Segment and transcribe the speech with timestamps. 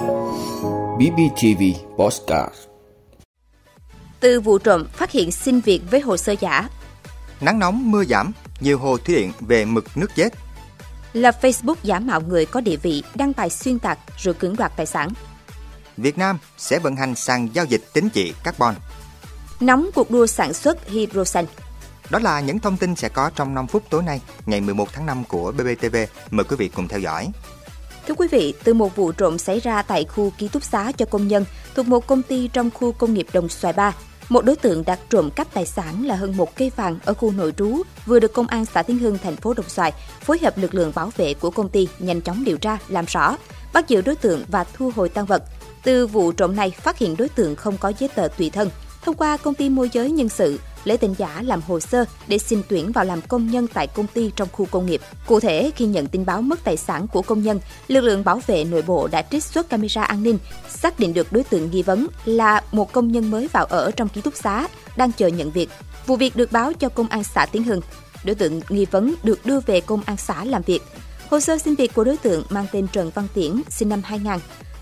[0.00, 1.62] BBTV
[1.96, 2.54] Postcard
[4.20, 6.68] Từ vụ trộm phát hiện xin việc với hồ sơ giả
[7.40, 10.34] Nắng nóng mưa giảm, nhiều hồ thủy điện về mực nước chết.
[11.12, 14.72] Lập Facebook giả mạo người có địa vị đăng bài xuyên tạc rồi cưỡng đoạt
[14.76, 15.08] tài sản.
[15.96, 18.74] Việt Nam sẽ vận hành sàn giao dịch tín chỉ carbon.
[19.60, 21.46] Nóng cuộc đua sản xuất hydro xanh.
[22.10, 25.06] Đó là những thông tin sẽ có trong 5 phút tối nay, ngày 11 tháng
[25.06, 25.96] 5 của BBTV.
[26.30, 27.28] Mời quý vị cùng theo dõi.
[28.08, 31.06] Thưa quý vị, từ một vụ trộm xảy ra tại khu ký túc xá cho
[31.06, 33.94] công nhân thuộc một công ty trong khu công nghiệp Đồng Xoài Ba,
[34.28, 37.30] một đối tượng đã trộm cắp tài sản là hơn một cây vàng ở khu
[37.30, 40.58] nội trú vừa được công an xã Tiến Hưng thành phố Đồng Xoài phối hợp
[40.58, 43.36] lực lượng bảo vệ của công ty nhanh chóng điều tra làm rõ,
[43.72, 45.42] bắt giữ đối tượng và thu hồi tăng vật.
[45.82, 48.70] Từ vụ trộm này phát hiện đối tượng không có giấy tờ tùy thân,
[49.02, 52.38] thông qua công ty môi giới nhân sự lấy tên giả làm hồ sơ để
[52.38, 55.00] xin tuyển vào làm công nhân tại công ty trong khu công nghiệp.
[55.26, 58.40] Cụ thể, khi nhận tin báo mất tài sản của công nhân, lực lượng bảo
[58.46, 60.38] vệ nội bộ đã trích xuất camera an ninh,
[60.68, 64.08] xác định được đối tượng nghi vấn là một công nhân mới vào ở trong
[64.08, 65.70] ký túc xá, đang chờ nhận việc.
[66.06, 67.80] Vụ việc được báo cho công an xã Tiến Hưng.
[68.24, 70.82] Đối tượng nghi vấn được đưa về công an xã làm việc.
[71.30, 74.38] Hồ sơ xin việc của đối tượng mang tên Trần Văn Tiễn, sinh năm 2000.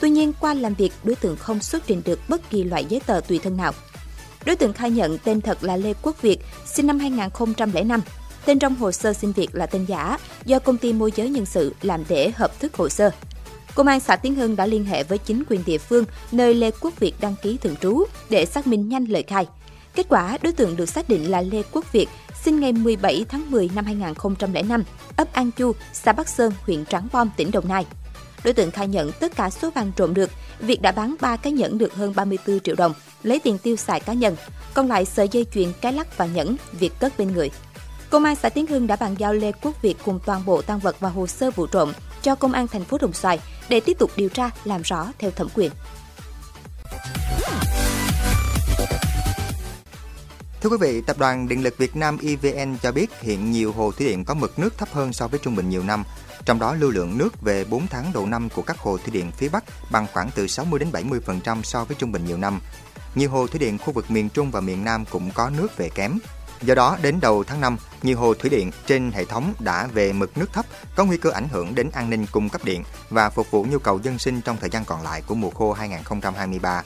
[0.00, 3.00] Tuy nhiên, qua làm việc, đối tượng không xuất trình được bất kỳ loại giấy
[3.06, 3.72] tờ tùy thân nào.
[4.44, 8.00] Đối tượng khai nhận tên thật là Lê Quốc Việt, sinh năm 2005.
[8.44, 11.46] Tên trong hồ sơ xin việc là tên giả do công ty môi giới nhân
[11.46, 13.10] sự làm để hợp thức hồ sơ.
[13.74, 16.70] Công an xã Tiến Hưng đã liên hệ với chính quyền địa phương nơi Lê
[16.80, 19.46] Quốc Việt đăng ký thường trú để xác minh nhanh lời khai.
[19.94, 22.08] Kết quả, đối tượng được xác định là Lê Quốc Việt,
[22.44, 24.84] sinh ngày 17 tháng 10 năm 2005,
[25.16, 27.86] ấp An Chu, xã Bắc Sơn, huyện Trắng Bom, tỉnh Đồng Nai.
[28.44, 31.52] Đối tượng khai nhận tất cả số vàng trộm được, Việt đã bán 3 cái
[31.52, 34.36] nhẫn được hơn 34 triệu đồng, lấy tiền tiêu xài cá nhân,
[34.74, 37.50] còn lại sợi dây chuyền cái lắc và nhẫn Việt cất bên người.
[38.10, 40.78] Công an xã Tiến Hưng đã bàn giao Lê Quốc Việt cùng toàn bộ tăng
[40.78, 43.98] vật và hồ sơ vụ trộm cho công an thành phố Đồng Xoài để tiếp
[43.98, 45.70] tục điều tra làm rõ theo thẩm quyền.
[50.62, 53.92] Thưa quý vị, Tập đoàn Điện lực Việt Nam EVN cho biết hiện nhiều hồ
[53.92, 56.04] thủy điện có mực nước thấp hơn so với trung bình nhiều năm.
[56.44, 59.30] Trong đó lưu lượng nước về 4 tháng đầu năm của các hồ thủy điện
[59.36, 62.60] phía Bắc bằng khoảng từ 60 đến 70% so với trung bình nhiều năm.
[63.14, 65.88] Nhiều hồ thủy điện khu vực miền Trung và miền Nam cũng có nước về
[65.88, 66.18] kém.
[66.62, 70.12] Do đó, đến đầu tháng 5, nhiều hồ thủy điện trên hệ thống đã về
[70.12, 70.66] mực nước thấp,
[70.96, 73.78] có nguy cơ ảnh hưởng đến an ninh cung cấp điện và phục vụ nhu
[73.78, 76.82] cầu dân sinh trong thời gian còn lại của mùa khô 2023.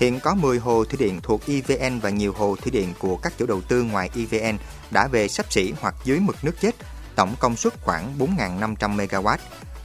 [0.00, 3.32] Hiện có 10 hồ thủy điện thuộc EVN và nhiều hồ thủy điện của các
[3.38, 4.58] chủ đầu tư ngoài EVN
[4.90, 6.74] đã về sắp xỉ hoặc dưới mực nước chết,
[7.14, 9.36] tổng công suất khoảng 4.500 MW.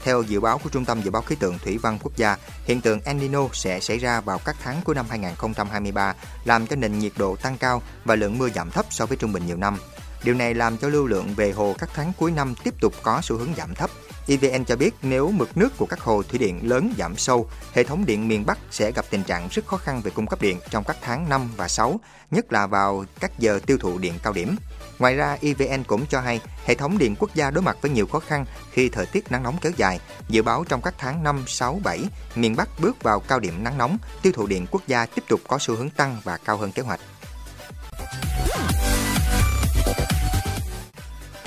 [0.03, 2.81] Theo dự báo của Trung tâm Dự báo Khí tượng Thủy văn Quốc gia, hiện
[2.81, 6.13] tượng El Nino sẽ xảy ra vào các tháng cuối năm 2023,
[6.45, 9.33] làm cho nền nhiệt độ tăng cao và lượng mưa giảm thấp so với trung
[9.33, 9.77] bình nhiều năm.
[10.23, 13.21] Điều này làm cho lưu lượng về hồ các tháng cuối năm tiếp tục có
[13.23, 13.89] xu hướng giảm thấp.
[14.27, 17.83] EVN cho biết nếu mực nước của các hồ thủy điện lớn giảm sâu, hệ
[17.83, 20.59] thống điện miền Bắc sẽ gặp tình trạng rất khó khăn về cung cấp điện
[20.69, 21.99] trong các tháng 5 và 6,
[22.31, 24.55] nhất là vào các giờ tiêu thụ điện cao điểm.
[24.99, 28.07] Ngoài ra, EVN cũng cho hay hệ thống điện quốc gia đối mặt với nhiều
[28.07, 29.99] khó khăn khi thời tiết nắng nóng kéo dài.
[30.29, 32.03] Dự báo trong các tháng 5, 6, 7,
[32.35, 35.39] miền Bắc bước vào cao điểm nắng nóng, tiêu thụ điện quốc gia tiếp tục
[35.47, 36.99] có xu hướng tăng và cao hơn kế hoạch.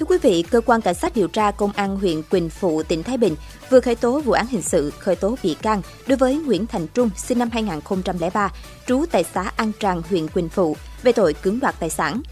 [0.08, 3.16] Quý vị, cơ quan cảnh sát điều tra công an huyện Quỳnh Phụ, tỉnh Thái
[3.16, 3.36] Bình
[3.70, 6.86] vừa khởi tố vụ án hình sự khởi tố bị can đối với Nguyễn Thành
[6.86, 8.52] Trung, sinh năm 2003,
[8.86, 12.22] trú tại xã An Tràng, huyện Quỳnh Phụ, về tội cưỡng đoạt tài sản.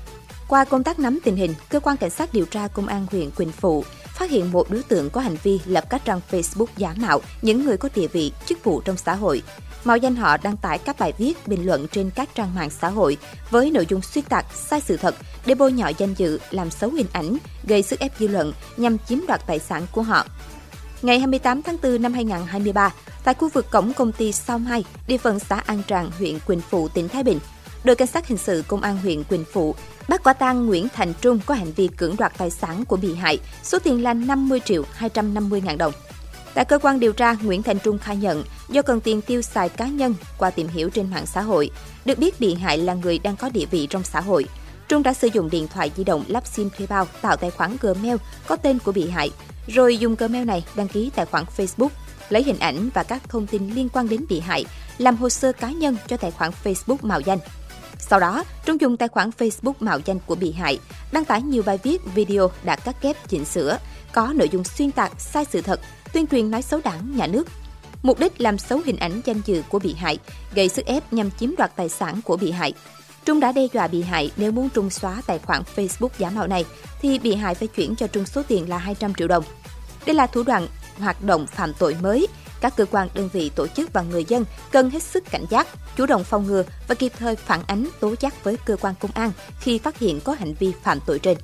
[0.48, 3.30] Qua công tác nắm tình hình, cơ quan cảnh sát điều tra công an huyện
[3.30, 3.84] Quỳnh Phụ
[4.16, 7.64] phát hiện một đối tượng có hành vi lập các trang Facebook giả mạo những
[7.64, 9.42] người có địa vị, chức vụ trong xã hội,
[9.84, 12.88] mạo danh họ đăng tải các bài viết, bình luận trên các trang mạng xã
[12.88, 13.16] hội
[13.50, 15.14] với nội dung xuyên tạc, sai sự thật
[15.46, 18.96] để bôi nhọ danh dự, làm xấu hình ảnh, gây sức ép dư luận nhằm
[18.98, 20.26] chiếm đoạt tài sản của họ.
[21.02, 22.92] Ngày 28 tháng 4 năm 2023,
[23.24, 26.60] tại khu vực cổng công ty Sao Mai, địa phận xã An Tràng, huyện Quỳnh
[26.60, 27.38] Phụ, tỉnh Thái Bình,
[27.86, 29.74] đội cảnh sát hình sự công an huyện Quỳnh Phụ
[30.08, 33.14] bắt quả tang Nguyễn Thành Trung có hành vi cưỡng đoạt tài sản của bị
[33.14, 35.92] hại, số tiền là 50 triệu 250 ngàn đồng.
[36.54, 39.68] Tại cơ quan điều tra, Nguyễn Thành Trung khai nhận do cần tiền tiêu xài
[39.68, 41.70] cá nhân qua tìm hiểu trên mạng xã hội,
[42.04, 44.46] được biết bị hại là người đang có địa vị trong xã hội.
[44.88, 47.76] Trung đã sử dụng điện thoại di động lắp sim thuê bao tạo tài khoản
[47.80, 48.16] Gmail
[48.46, 49.30] có tên của bị hại,
[49.66, 51.88] rồi dùng Gmail này đăng ký tài khoản Facebook,
[52.28, 54.64] lấy hình ảnh và các thông tin liên quan đến bị hại,
[54.98, 57.38] làm hồ sơ cá nhân cho tài khoản Facebook mạo danh.
[57.98, 60.78] Sau đó, Trung dùng tài khoản Facebook mạo danh của bị hại,
[61.12, 63.78] đăng tải nhiều bài viết, video đã cắt ghép chỉnh sửa,
[64.12, 65.80] có nội dung xuyên tạc, sai sự thật,
[66.12, 67.48] tuyên truyền nói xấu đảng, nhà nước.
[68.02, 70.18] Mục đích làm xấu hình ảnh danh dự của bị hại,
[70.54, 72.72] gây sức ép nhằm chiếm đoạt tài sản của bị hại.
[73.24, 76.46] Trung đã đe dọa bị hại nếu muốn Trung xóa tài khoản Facebook giả mạo
[76.46, 76.64] này
[77.02, 79.44] thì bị hại phải chuyển cho Trung số tiền là 200 triệu đồng.
[80.06, 80.68] Đây là thủ đoạn
[80.98, 82.26] hoạt động phạm tội mới
[82.60, 85.66] các cơ quan đơn vị tổ chức và người dân cần hết sức cảnh giác,
[85.96, 89.10] chủ động phòng ngừa và kịp thời phản ánh tố giác với cơ quan công
[89.14, 91.38] an khi phát hiện có hành vi phạm tội trên.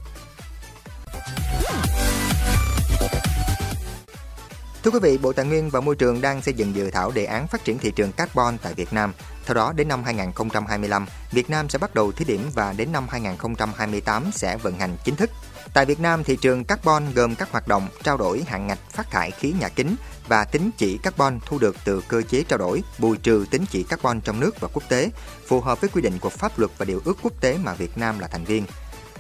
[4.83, 7.25] Thưa quý vị, Bộ Tài nguyên và Môi trường đang xây dựng dự thảo đề
[7.25, 9.13] án phát triển thị trường carbon tại Việt Nam.
[9.47, 13.07] Theo đó, đến năm 2025, Việt Nam sẽ bắt đầu thí điểm và đến năm
[13.11, 15.31] 2028 sẽ vận hành chính thức.
[15.75, 19.11] Tại Việt Nam, thị trường carbon gồm các hoạt động trao đổi hạn ngạch phát
[19.11, 19.97] thải khí nhà kính
[20.29, 23.83] và tính chỉ carbon thu được từ cơ chế trao đổi, bù trừ tính chỉ
[23.83, 25.11] carbon trong nước và quốc tế,
[25.47, 27.99] phù hợp với quy định của pháp luật và điều ước quốc tế mà Việt
[27.99, 28.65] Nam là thành viên.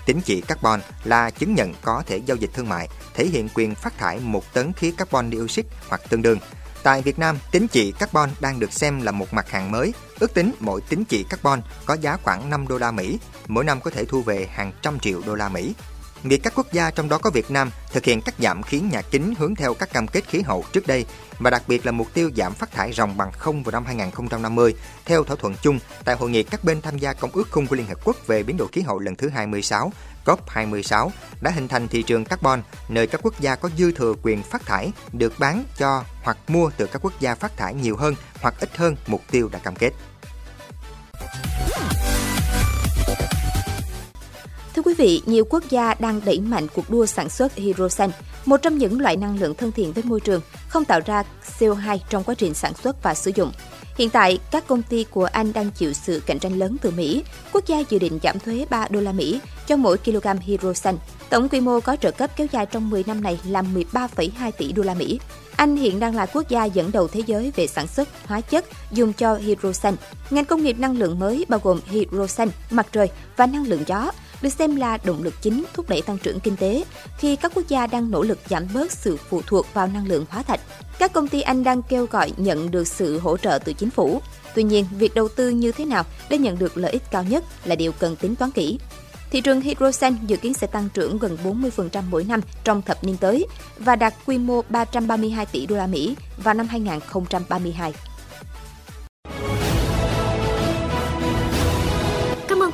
[0.06, 3.75] tính chỉ carbon là chứng nhận có thể giao dịch thương mại, thể hiện quyền
[3.75, 6.38] phát thải một tấn khí carbon dioxide hoặc tương đương.
[6.82, 9.94] Tại Việt Nam, tính chỉ carbon đang được xem là một mặt hàng mới.
[10.19, 13.81] Ước tính mỗi tính chỉ carbon có giá khoảng 5 đô la Mỹ, mỗi năm
[13.81, 15.75] có thể thu về hàng trăm triệu đô la Mỹ.
[16.24, 19.02] Việc các quốc gia trong đó có Việt Nam thực hiện cắt giảm khí nhà
[19.02, 21.06] kính hướng theo các cam kết khí hậu trước đây
[21.38, 24.74] và đặc biệt là mục tiêu giảm phát thải ròng bằng không vào năm 2050
[25.04, 27.76] theo thỏa thuận chung, tại hội nghị, các bên tham gia Công ước Khung của
[27.76, 29.92] Liên Hợp Quốc về biến đổi khí hậu lần thứ 26
[30.24, 31.10] COP26
[31.40, 34.66] đã hình thành thị trường carbon, nơi các quốc gia có dư thừa quyền phát
[34.66, 38.54] thải, được bán cho hoặc mua từ các quốc gia phát thải nhiều hơn hoặc
[38.60, 39.92] ít hơn mục tiêu đã cam kết.
[44.92, 48.10] Quý vị, nhiều quốc gia đang đẩy mạnh cuộc đua sản xuất hydrogen,
[48.44, 51.24] một trong những loại năng lượng thân thiện với môi trường, không tạo ra
[51.58, 53.52] CO2 trong quá trình sản xuất và sử dụng.
[53.98, 57.24] Hiện tại, các công ty của Anh đang chịu sự cạnh tranh lớn từ Mỹ.
[57.52, 60.96] Quốc gia dự định giảm thuế 3 đô la Mỹ cho mỗi kg hydrogen.
[61.30, 64.72] Tổng quy mô có trợ cấp kéo dài trong 10 năm này là 13,2 tỷ
[64.72, 65.20] đô la Mỹ.
[65.56, 68.64] Anh hiện đang là quốc gia dẫn đầu thế giới về sản xuất hóa chất
[68.92, 69.96] dùng cho hydrogen.
[70.30, 74.10] Ngành công nghiệp năng lượng mới bao gồm hydrogen, mặt trời và năng lượng gió
[74.42, 76.84] được xem là động lực chính thúc đẩy tăng trưởng kinh tế
[77.18, 80.24] khi các quốc gia đang nỗ lực giảm bớt sự phụ thuộc vào năng lượng
[80.30, 80.60] hóa thạch.
[80.98, 84.20] Các công ty Anh đang kêu gọi nhận được sự hỗ trợ từ chính phủ.
[84.54, 87.44] Tuy nhiên, việc đầu tư như thế nào để nhận được lợi ích cao nhất
[87.64, 88.78] là điều cần tính toán kỹ.
[89.30, 93.16] Thị trường hydrogen dự kiến sẽ tăng trưởng gần 40% mỗi năm trong thập niên
[93.16, 93.46] tới
[93.78, 97.92] và đạt quy mô 332 tỷ đô la Mỹ vào năm 2032.